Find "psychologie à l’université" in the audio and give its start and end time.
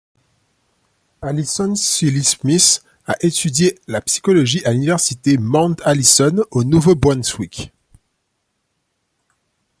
4.01-5.37